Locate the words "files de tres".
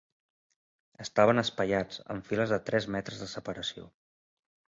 2.29-2.89